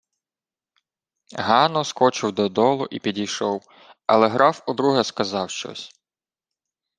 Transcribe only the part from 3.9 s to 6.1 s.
але граф удруге сказав щось.